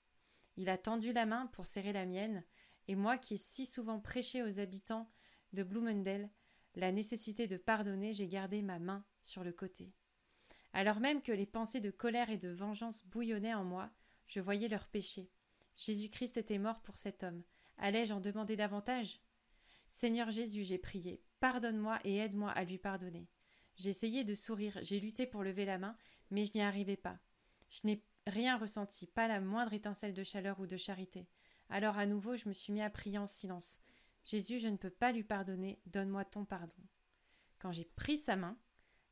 [0.56, 2.44] Il a tendu la main pour serrer la mienne,
[2.90, 5.08] et moi qui ai si souvent prêché aux habitants
[5.54, 6.28] de Blumendel
[6.74, 9.94] la nécessité de pardonner, j'ai gardé ma main sur le côté.
[10.74, 13.92] Alors même que les pensées de colère et de vengeance bouillonnaient en moi,
[14.26, 15.30] je voyais leurs péchés.
[15.76, 17.44] Jésus-Christ était mort pour cet homme.
[17.78, 19.20] Allais-je en demander davantage?
[19.88, 23.28] Seigneur Jésus, j'ai prié, Pardonne-moi et aide-moi à lui pardonner.
[23.86, 25.96] Essayé de sourire, j'ai lutté pour lever la main,
[26.32, 27.20] mais je n'y arrivais pas.
[27.70, 31.28] Je n'ai rien ressenti, pas la moindre étincelle de chaleur ou de charité.
[31.70, 33.80] Alors à nouveau, je me suis mis à prier en silence.
[34.26, 36.76] Jésus, je ne peux pas lui pardonner, donne-moi ton pardon.
[37.60, 38.58] Quand j'ai pris sa main,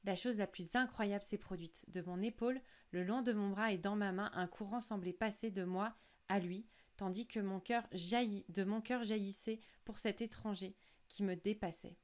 [0.04, 1.84] la chose la plus incroyable s'est produite.
[1.90, 5.14] De mon épaule, le long de mon bras et dans ma main, un courant semblait
[5.14, 5.96] passer de moi
[6.30, 6.66] à lui,
[6.96, 10.76] tandis que mon cœur jaillit, de mon cœur jaillissait pour cet étranger
[11.08, 11.98] qui me dépassait.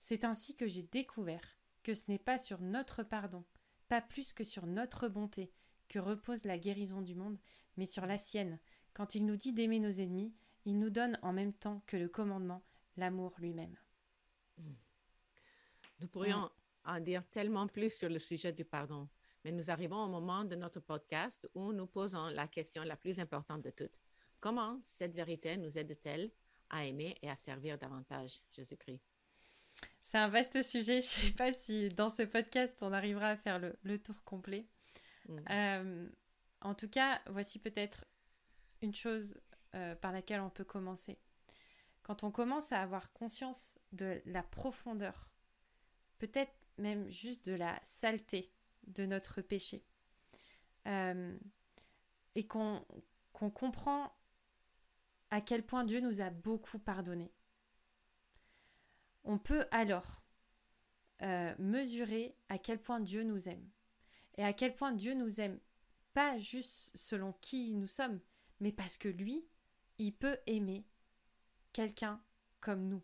[0.00, 3.44] C'est ainsi que j'ai découvert que ce n'est pas sur notre pardon,
[3.88, 5.52] pas plus que sur notre bonté,
[5.88, 7.38] que repose la guérison du monde,
[7.76, 8.58] mais sur la sienne.
[8.94, 12.08] Quand il nous dit d'aimer nos ennemis, il nous donne en même temps que le
[12.08, 12.62] commandement
[12.96, 13.76] l'amour lui-même.
[16.00, 16.50] Nous pourrions
[16.84, 19.08] en dire tellement plus sur le sujet du pardon,
[19.44, 23.20] mais nous arrivons au moment de notre podcast où nous posons la question la plus
[23.20, 24.00] importante de toutes.
[24.40, 26.30] Comment cette vérité nous aide-t-elle
[26.70, 29.00] à aimer et à servir davantage Jésus-Christ?
[30.02, 31.00] C'est un vaste sujet.
[31.00, 34.66] Je ne sais pas si dans ce podcast on arrivera à faire le, tour complet.
[35.28, 35.38] Mm.
[35.50, 36.08] Euh,
[36.60, 38.04] en tout cas, voici peut-être
[38.82, 39.40] une chose
[39.74, 41.18] euh, par laquelle on peut commencer.
[42.02, 45.30] Quand on commence à avoir conscience de la profondeur,
[46.18, 48.52] peut-être même juste de la saleté
[48.86, 49.84] de notre péché,
[50.88, 51.38] euh,
[52.34, 52.84] et qu'on
[53.32, 54.12] comprend
[55.30, 57.32] à quel point Dieu nous a beaucoup pardonné,
[59.24, 60.22] on peut alors
[61.22, 63.70] euh, mesurer à quel point Dieu nous aime.
[64.36, 65.60] Et à quel point Dieu nous aime,
[66.14, 68.20] pas juste selon qui nous sommes,
[68.62, 69.44] mais parce que lui,
[69.98, 70.86] il peut aimer
[71.72, 72.22] quelqu'un
[72.60, 73.02] comme nous.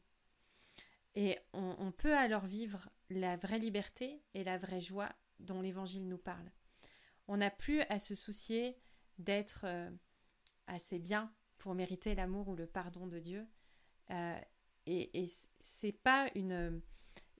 [1.17, 6.19] Et on, peut alors vivre la vraie liberté et la vraie joie dont l'Évangile nous
[6.19, 6.49] parle.
[7.27, 8.79] On n'a plus à se soucier
[9.19, 9.91] d'être euh,
[10.69, 13.45] assez bien pour mériter l'amour ou le pardon de Dieu.
[14.11, 14.41] Euh,
[14.87, 16.81] et, c'est pas une,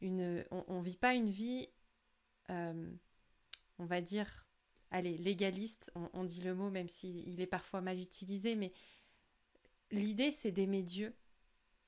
[0.01, 1.69] une on, ne vit pas une vie,
[2.51, 2.93] euh,
[3.79, 4.48] on va dire,
[4.91, 5.93] allez, légaliste.
[6.13, 8.73] On, dit le mot même s'il est parfois mal utilisé, mais
[9.91, 11.15] l'idée c'est d'aimer Dieu,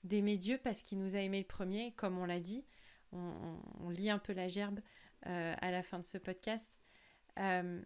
[0.04, 2.64] d'aimer Dieu parce qu'il nous a aimé le premier, comme on l'a dit.
[3.12, 4.78] On, lit un peu la gerbe
[5.26, 6.80] euh, à la fin de ce podcast.
[7.36, 7.82] on,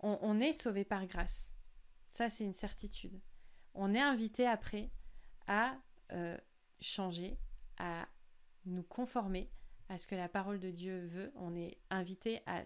[0.00, 1.52] on est sauvé par grâce.
[2.16, 3.20] Ça, c'est une certitude.
[3.74, 4.90] On est invité après
[5.46, 5.76] à
[6.12, 6.38] euh,
[6.80, 7.38] changer,
[7.76, 8.08] à
[8.64, 9.50] nous conformer
[9.90, 11.30] à ce que la parole de Dieu veut.
[11.36, 12.64] On est invité à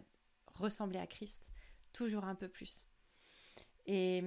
[0.54, 1.50] ressembler à Christ
[1.92, 2.86] toujours un peu plus.
[3.86, 4.22] Et,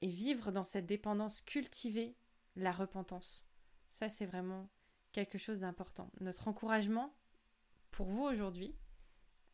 [0.00, 2.16] et vivre dans cette dépendance, cultiver
[2.56, 3.48] la repentance.
[3.90, 4.70] Ça, c'est vraiment
[5.12, 6.10] quelque chose d'important.
[6.20, 7.14] Notre encouragement
[7.90, 8.74] pour vous aujourd'hui,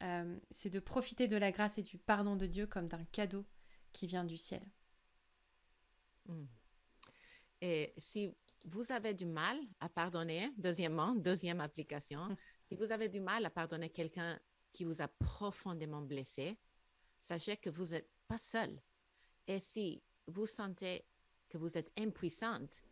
[0.02, 3.44] euh, c'est de profiter de la grâce et du pardon de Dieu comme d'un cadeau
[3.92, 4.62] qui vient du ciel.
[6.26, 6.46] Hmm.
[7.60, 8.32] Et si
[8.64, 12.20] vous avez du mal à pardonner, deuxièmement, deuxième application,
[12.62, 14.38] si vous avez du mal à pardonner quelqu'un
[14.72, 16.58] qui vous a profondément blessé,
[17.18, 18.80] sachez que vous n'êtes pas seul.
[19.46, 21.04] Et si vous sentez
[21.48, 22.82] que vous êtes impuissante,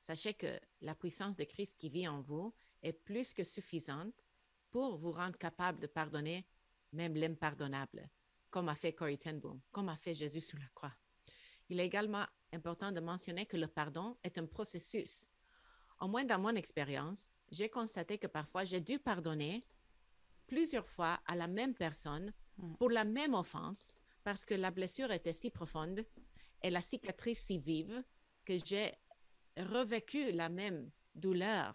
[0.00, 4.26] sachez que la puissance de Christ qui vit en vous est plus que suffisante
[4.70, 6.46] pour vous rendre capable de pardonner
[6.92, 8.08] même l'impardonnable,
[8.50, 10.94] comme a fait Corey Ten Boom, comme a fait Jésus sur la croix.
[11.68, 15.30] Il est également important de mentionner que le pardon est un processus.
[15.98, 19.62] En moins dans mon expérience, j'ai constaté que parfois j'ai dû pardonner
[20.46, 22.74] plusieurs fois à la même personne hmm.
[22.76, 26.04] pour la même offense parce que la blessure était si profonde
[26.62, 28.02] et la cicatrice si vive
[28.44, 28.92] que j'ai
[29.56, 31.74] revécu la même douleur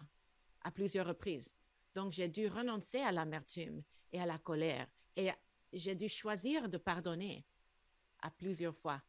[0.61, 1.55] à plusieurs reprises.
[1.95, 5.29] Donc j'ai dû renoncer à l'amertume et à la colère et
[5.73, 7.45] j'ai dû choisir de pardonner
[8.21, 9.01] à plusieurs fois.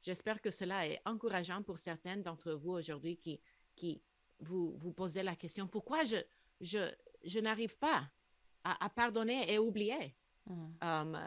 [0.00, 3.40] J'espère que cela est encourageant pour certaines d'entre vous aujourd'hui qui,
[3.74, 4.02] qui
[4.40, 6.16] vous, vous posez la question pourquoi je,
[6.60, 6.90] je,
[7.24, 8.10] je n'arrive pas
[8.64, 10.16] à, pardonner et oublier.
[10.46, 10.66] Mm.
[10.82, 11.18] Um,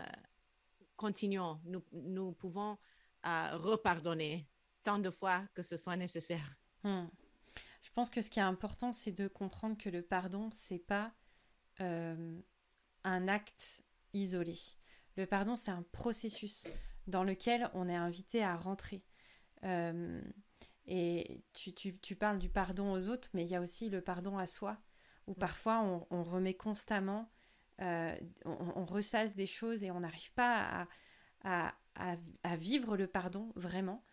[0.95, 2.78] continuons, nous, nous pouvons
[3.26, 4.47] uh, repardonner
[4.84, 6.58] tant de fois que ce soit nécessaire.
[6.84, 7.06] Mm.
[7.82, 11.13] Je pense que ce qui est important, c'est de comprendre que le pardon, c'est pas
[11.82, 12.39] euh,
[13.04, 14.56] un acte isolé.
[15.15, 16.67] Le pardon, c'est un processus
[17.08, 19.04] dans lequel on est invité à rentrer.
[19.63, 20.21] Euh,
[20.86, 24.02] et tu, tu, tu, parles du pardon aux autres, mais il y a aussi le
[24.02, 24.78] pardon à soi,
[25.27, 27.29] où parfois on, remet constamment,
[27.81, 30.87] euh, on, ressasse des choses et on n'arrive pas
[31.43, 34.03] à, à, à, vivre le pardon vraiment.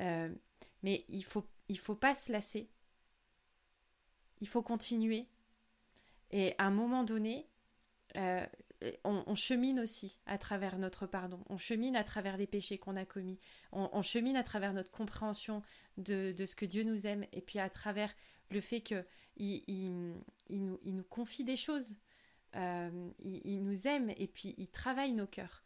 [0.00, 0.34] Euh,
[0.82, 2.70] mais il faut, il faut pas se lasser.
[4.40, 5.28] Il faut continuer.
[6.30, 7.48] Et à un moment donné,
[9.04, 13.04] on, chemine aussi à travers notre pardon, on chemine à travers les péchés qu'on a
[13.04, 13.38] commis,
[13.72, 15.62] on, chemine à travers notre compréhension
[15.96, 18.14] de, ce que Dieu nous aime, et puis à travers
[18.50, 19.04] le fait qu'il
[19.36, 20.14] il,
[20.50, 21.98] nous, confie des choses,
[22.56, 25.62] euh, il, nous aime, et puis il travaille nos cœurs.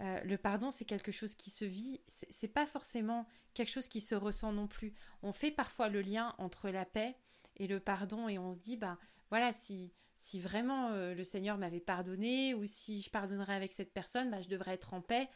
[0.00, 4.00] euh, le pardon, c'est quelque chose qui se vit, c'est pas forcément quelque chose qui
[4.00, 4.94] se ressent non plus.
[5.22, 7.16] On fait parfois le lien entre la paix
[7.56, 8.98] et le pardon et on se dit, bah
[9.30, 9.92] voilà, si,
[10.34, 14.48] vraiment euh, le Seigneur m'avait pardonné ou si je pardonnerais avec cette personne, bah, je
[14.48, 15.28] devrais être en paix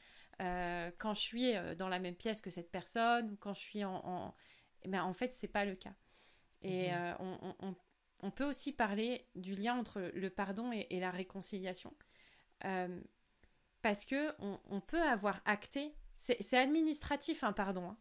[0.99, 4.01] quand je suis dans la même pièce que cette personne ou quand je suis en...
[4.07, 4.35] en...
[4.85, 5.93] Eh ben, en fait, c'est pas le cas.
[6.63, 7.17] Et mhm.
[7.21, 7.75] on,
[8.23, 11.95] on, peut aussi parler du lien entre le pardon et, et la réconciliation
[13.83, 17.91] parce que on, peut avoir acté, c'est administratif, hein, pardon.
[17.91, 17.99] Hein.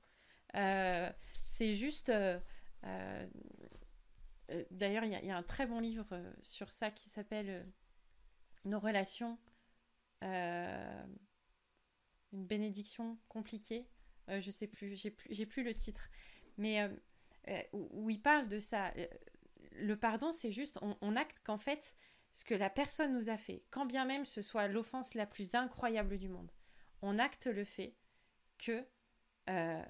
[0.56, 1.12] Euh,
[1.44, 2.10] c'est juste.
[2.10, 2.40] Euh,
[2.84, 3.28] euh,
[4.72, 7.66] d'ailleurs, il y, a un très bon livre sur ça qui s'appelle
[8.66, 9.38] Nos relations,
[10.22, 11.08] une
[12.32, 13.88] bénédiction compliquée.
[14.28, 16.10] je sais plus, j'ai plus, plus le titre,
[16.58, 16.90] mais
[17.74, 18.94] où, il parle de ça.
[19.72, 21.96] Le pardon, c'est juste, on acte qu'en fait,
[22.34, 25.56] ce que la personne nous a fait, quand bien même ce soit l'offense la plus
[25.56, 26.52] incroyable du monde,
[27.02, 27.96] on acte le fait
[28.58, 28.86] que
[29.50, 29.84] euh,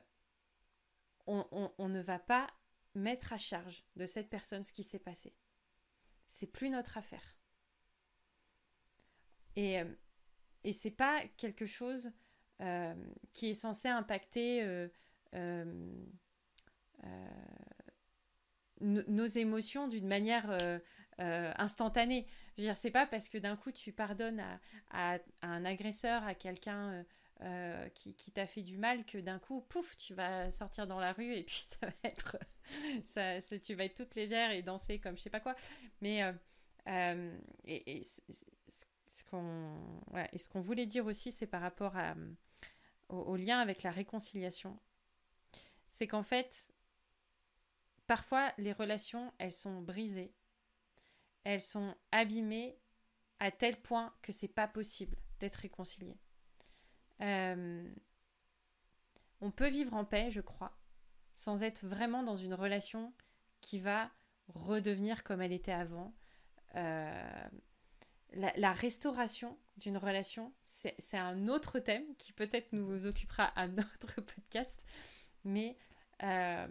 [1.28, 2.48] on, ne va pas
[2.96, 5.36] mettre à charge de cette personne ce qui s'est passé.
[6.28, 7.38] C'est plus notre affaire.
[9.56, 9.94] Et, euh,
[10.64, 12.12] et c'est pas quelque chose
[12.62, 12.96] euh,
[13.34, 14.90] qui est censé impacter
[18.82, 20.58] nos émotions d'une manière
[21.20, 22.26] euh, instantané.
[22.56, 24.42] Je veux dire, c'est pas parce que d'un coup tu pardonnes
[24.92, 27.04] à, un agresseur, à quelqu'un euh,
[27.42, 31.12] euh, qui, t'a fait du mal, que d'un coup, pouf, tu vas sortir dans la
[31.12, 32.38] rue et puis ça va être.
[33.62, 35.56] tu vas être toute légère et danser comme je sais pas quoi.
[36.02, 36.22] Mais.
[37.66, 38.04] et,
[39.08, 41.96] ce qu'on voulait dire aussi, c'est par rapport
[43.10, 44.80] au lien avec la réconciliation.
[45.92, 46.72] C'est qu'en fait,
[48.10, 50.34] parfois, les relations, elles sont brisées
[51.44, 52.78] elles sont abîmées
[53.40, 56.18] à tel point que c'est pas possible d'être réconcilié.
[57.22, 57.92] Euh,
[59.42, 60.78] on peut vivre en paix, je crois,
[61.34, 63.14] sans être vraiment dans une relation
[63.62, 64.12] qui va
[64.48, 66.14] redevenir comme elle était avant.
[66.76, 67.50] Euh,
[68.34, 74.86] la, restauration d'une relation, c'est un autre thème qui peut-être nous occupera à notre podcast,
[75.46, 75.78] mais
[76.24, 76.68] euh,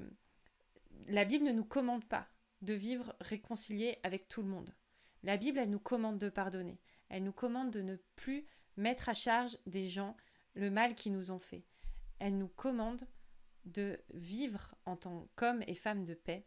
[1.07, 2.29] la Bible ne nous commande pas
[2.63, 4.75] de vivre réconcilié avec tout le monde.
[5.23, 6.81] La Bible, elle nous commande de pardonner.
[7.09, 10.17] Elle nous commande de ne plus mettre à charge des gens
[10.55, 11.65] le mal qu'ils nous ont fait.
[12.19, 13.07] Elle nous commande
[13.65, 16.47] de vivre en tant qu'hommes et femmes de paix.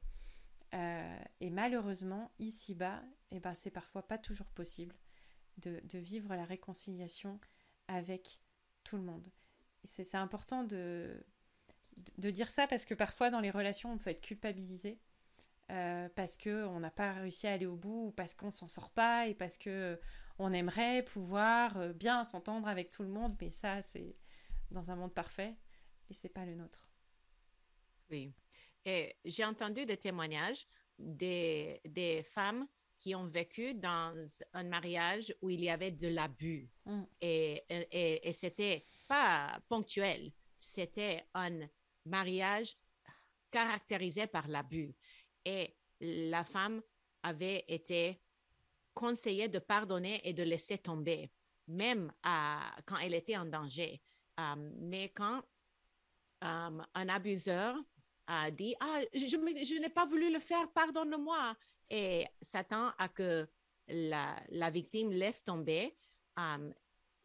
[0.73, 4.95] Euh, et malheureusement, ici-bas, eh ben, c'est parfois pas toujours possible
[5.57, 7.39] de, vivre la réconciliation
[7.87, 8.41] avec
[8.83, 9.27] tout le monde.
[9.83, 11.25] C'est important de,
[12.17, 14.99] de dire ça parce que parfois dans les relations, on peut être culpabilisé
[15.71, 18.89] euh, parce qu'on n'a pas réussi à aller au bout ou parce qu'on s'en sort
[18.89, 19.95] pas et parce que euh,
[20.37, 24.17] on aimerait pouvoir euh, bien s'entendre avec tout le monde, mais ça c'est
[24.69, 25.55] dans un monde parfait
[26.09, 26.89] et c'est pas le nôtre.
[28.09, 28.33] Oui.
[28.83, 30.67] Et j'ai entendu des témoignages
[30.99, 34.13] des, des, femmes qui ont vécu dans
[34.53, 36.69] un mariage où il y avait de l'abus.
[36.85, 37.01] Mm.
[37.21, 41.61] Et, et, et c'était pas ponctuel, c'était un
[42.05, 42.77] mariage
[43.49, 44.95] caractérisé par l'abus.
[45.45, 46.81] Et la femme
[47.23, 48.21] avait été
[48.93, 51.31] conseillée de pardonner et de laisser tomber,
[51.67, 52.11] même
[52.85, 54.01] quand elle était en danger.
[54.39, 55.41] Euh, mais quand
[56.43, 57.75] euh, un abuseur
[58.27, 61.55] a dit Ah, je, n'ai pas voulu le faire, pardonne-moi,
[61.89, 63.47] et s'attend à que
[63.87, 65.95] la, victime laisse tomber,
[66.39, 66.71] euh,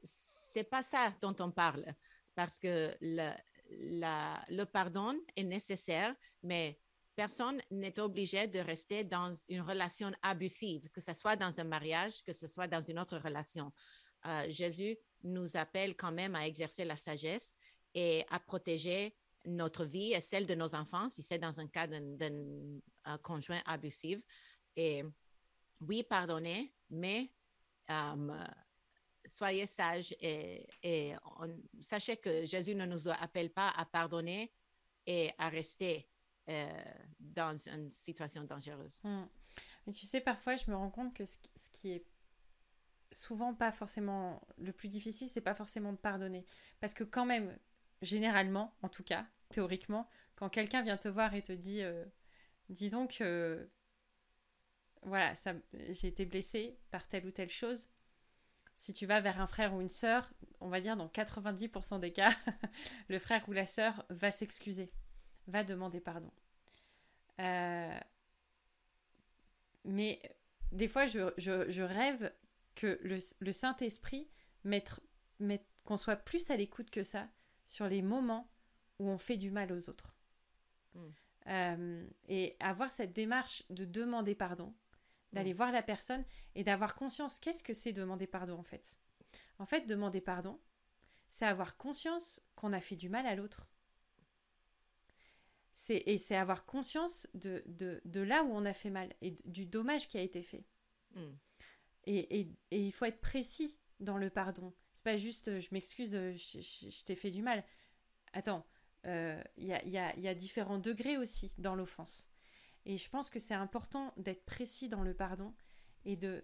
[0.02, 1.94] c'est pas ça dont on parle,
[2.34, 3.30] parce que le,
[3.70, 6.78] le pardon est nécessaire, mais
[7.14, 12.22] personne n'est obligé de rester dans une relation abusive, que ce soit dans un mariage,
[12.22, 13.72] que ce soit dans une autre relation.
[14.26, 17.54] Euh, Jésus nous appelle quand même à exercer la sagesse
[17.94, 21.86] et à protéger notre vie et celle de nos enfants si c'est dans un cas
[21.86, 22.80] d'un
[23.22, 24.20] conjoint abusif.
[24.74, 25.04] Et
[25.80, 27.32] oui, pardonnez, mais
[27.90, 28.44] euh,
[29.26, 30.66] soyez sages et,
[31.80, 34.52] sachez que Jésus ne nous appelle pas à pardonner
[35.06, 36.08] et à rester
[36.48, 36.68] euh,
[37.20, 39.00] dans une situation dangereuse.
[39.02, 39.26] Hmm.
[39.86, 41.38] Mais tu sais, parfois, je me rends compte que ce,
[41.72, 42.04] qui est
[43.12, 46.44] souvent pas forcément le plus difficile, c'est pas forcément de pardonner.
[46.80, 47.56] Parce que quand même,
[48.02, 52.04] généralement, en tout cas, théoriquement, quand quelqu'un vient te voir et te dit, euh,
[52.68, 53.66] dis donc, euh,
[55.02, 55.34] voilà,
[55.72, 57.88] j'ai été blessée par telle ou telle chose.
[58.76, 62.12] Si tu vas vers un frère ou une sœur, on va dire dans 90% des
[62.12, 62.30] cas,
[63.08, 64.92] le frère ou la sœur va s'excuser
[65.46, 66.30] va demander pardon.
[67.40, 67.98] Euh,
[69.84, 70.20] mais
[70.72, 72.32] des fois, je, rêve
[72.74, 74.28] que le, Saint-Esprit
[74.64, 75.00] mette,
[75.84, 77.28] qu'on soit plus à l'écoute que ça
[77.64, 78.50] sur les moments
[78.98, 80.16] où on fait du mal aux autres.
[80.94, 81.00] Mm.
[81.48, 84.74] Euh, et avoir cette démarche de demander pardon,
[85.32, 85.56] d'aller Mm.
[85.56, 86.24] voir la personne
[86.54, 88.96] et d'avoir conscience qu'est-ce que c'est demander pardon en fait?
[89.58, 90.58] En fait, demander pardon,
[91.28, 93.68] c'est avoir conscience qu'on a fait du mal à l'autre.
[95.72, 99.32] C'est, et c'est avoir conscience de, de, de là où on a fait mal et
[99.44, 100.64] du dommage qui a été fait.
[101.14, 101.20] Mm.
[102.06, 104.72] Et, et- et il faut être précis dans le pardon.
[104.94, 107.62] C'est pas juste euh, je m'excuse, euh, je, je- je t'ai fait du mal.
[108.32, 108.64] Attends,
[109.06, 112.30] euh, il y, a, y a- y a différents degrés aussi dans l'offense.
[112.86, 115.54] Et je pense que c'est important d'être précis dans le pardon
[116.04, 116.42] et de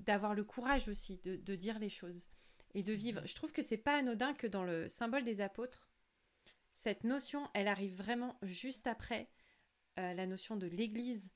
[0.00, 2.28] d'avoir le courage aussi de, de dire les choses
[2.74, 3.24] et de vivre.
[3.26, 5.88] Je trouve que c'est pas anodin que dans le symbole des apôtres,
[6.72, 9.30] cette notion, elle arrive vraiment juste après
[10.00, 11.30] euh, la notion de l'Église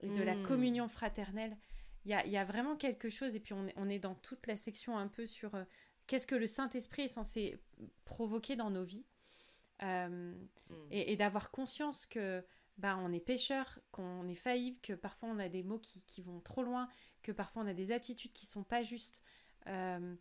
[0.00, 0.46] et de la Mm.
[0.46, 1.56] communion fraternelle.
[2.04, 4.16] Il y a, y a vraiment quelque chose, et puis on est, on est dans
[4.16, 5.64] toute la section un peu sur euh,
[6.08, 7.62] qu'est-ce que le Saint-Esprit est censé
[8.04, 9.06] provoquer dans nos vies.
[9.82, 10.34] Euh,
[10.90, 12.44] et, et d'avoir conscience que
[12.80, 16.22] bah, on est pécheur, qu'on est faillible, que parfois on a des mots qui, qui
[16.22, 16.88] vont trop loin,
[17.22, 19.22] que parfois on a des attitudes qui sont pas justes,
[19.66, 20.14] euh,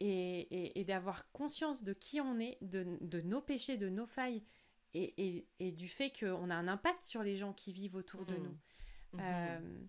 [0.00, 4.06] et, et- et d'avoir conscience de qui on est, de, de nos péchés, de nos
[4.06, 4.44] failles,
[4.96, 8.42] et, du fait qu'on a un impact sur les gens qui vivent autour de Mm.
[8.44, 8.58] nous.
[9.14, 9.20] Mhm.
[9.20, 9.84] Euh,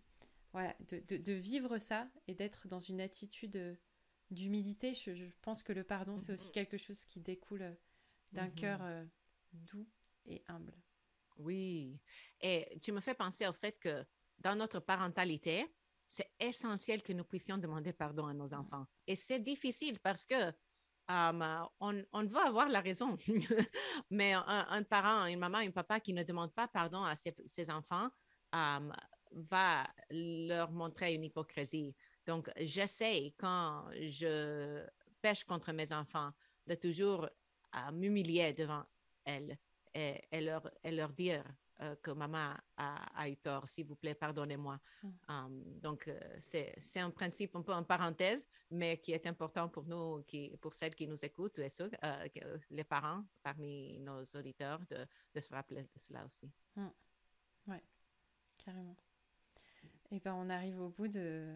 [0.52, 3.76] voilà, de, de- de vivre ça et d'être dans une attitude euh,
[4.32, 4.94] d'humilité.
[4.96, 6.54] Je, je pense que le pardon, c'est aussi Mhm.
[6.54, 7.76] quelque chose qui découle
[8.32, 8.82] d'un cœur
[9.54, 9.88] doux
[10.26, 10.74] et humble.
[11.38, 12.00] Oui.
[12.42, 14.06] Et tu me fais penser au fait que
[14.40, 15.66] dans notre parentalité,
[16.10, 18.86] c'est essentiel que nous puissions demander pardon à nos enfants.
[19.08, 20.52] Et c'est difficile parce que
[21.08, 23.18] um, on, on veut avoir la raison.
[24.10, 27.36] Mais un, un parent, une maman, un papa qui ne demande pas pardon à ses,
[27.46, 28.10] ses enfants
[28.54, 28.94] um,
[29.32, 31.96] va leur montrer une hypocrisie.
[32.26, 34.86] Donc, j'essaie quand je
[35.22, 36.32] pêche contre mes enfants
[36.66, 37.30] de toujours
[37.92, 38.84] m'humilier devant
[39.26, 39.58] elles
[39.96, 41.44] et, et leur, et leur dire
[41.82, 44.80] euh, que maman a, a eu tort, s'il vous plaît, pardonnez-moi.
[45.04, 45.10] Mm.
[45.28, 49.84] Um, donc, euh, c'est un principe un peu en parenthèse, mais qui est important pour
[49.84, 52.28] nous, qui, pour celles qui nous écoutent, et ceux, euh,
[52.70, 56.50] les parents parmi nos auditeurs, de, de se rappeler de cela aussi.
[58.58, 58.96] Carrément.
[60.12, 61.56] Et ben on arrive au bout de,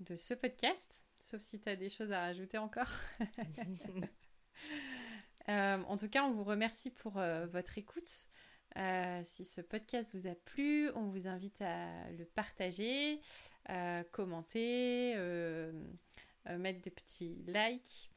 [0.00, 2.90] de ce podcast, sauf si tu as des choses à rajouter encore.
[5.48, 8.28] Euh, en tout cas, on vous remercie pour euh, votre écoute.
[8.76, 13.20] Euh, si ce podcast vous a plu, on vous invite à le partager,
[14.12, 15.14] commenter,
[16.46, 18.10] mettre des petits likes.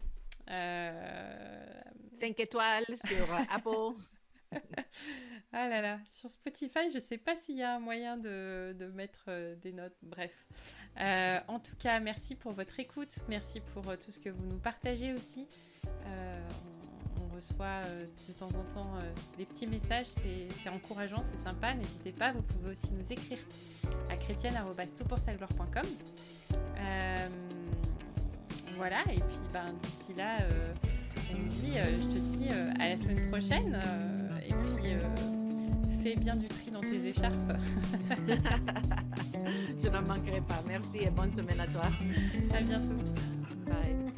[0.50, 3.98] Euh, Cinq étoiles sur Apple.
[5.54, 8.88] Ah là là, sur Spotify, je sais pas s'il y a un moyen de, de
[8.88, 9.98] mettre des notes.
[10.02, 10.48] Bref.
[11.00, 13.16] Euh, en tout cas, merci pour votre écoute.
[13.30, 15.48] Merci pour tout ce que vous nous partagez aussi.
[16.06, 16.50] Euh,
[17.42, 20.06] reçoit euh, de temps en temps euh, des petits messages.
[20.06, 21.74] C'est encourageant, c'est sympa.
[21.74, 22.32] N'hésitez pas.
[22.32, 23.40] Vous pouvez aussi nous écrire
[24.10, 25.84] à chrétienne.toutpoursagloire.com.
[26.78, 27.28] Euh,
[28.76, 29.02] voilà.
[29.12, 30.74] Et puis, ben, d'ici là, euh,
[31.34, 33.80] Angie, euh, je te dis à la semaine prochaine.
[34.46, 34.94] et puis,
[36.04, 37.54] fais bien du tri dans tes écharpes.
[39.84, 40.62] Je n'en manquerai pas.
[40.68, 41.86] Merci et bonne semaine à toi.
[42.56, 42.94] à bientôt.
[43.66, 44.11] Bye.